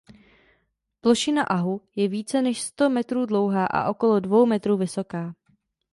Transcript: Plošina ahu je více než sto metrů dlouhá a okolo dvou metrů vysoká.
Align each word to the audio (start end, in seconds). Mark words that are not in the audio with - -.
Plošina 1.01 1.43
ahu 1.47 1.81
je 1.95 2.07
více 2.07 2.41
než 2.41 2.61
sto 2.61 2.89
metrů 2.89 3.25
dlouhá 3.25 3.65
a 3.65 3.89
okolo 3.89 4.19
dvou 4.19 4.45
metrů 4.45 4.77
vysoká. 4.77 5.33